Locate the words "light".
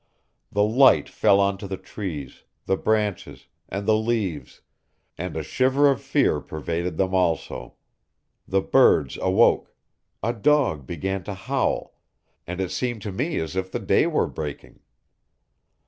0.63-1.07